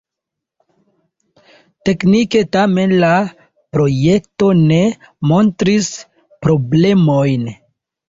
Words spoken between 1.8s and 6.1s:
Teknike tamen la projekto ne montris